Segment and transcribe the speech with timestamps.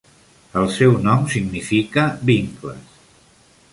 [0.61, 2.97] El seu nom significa "vincles".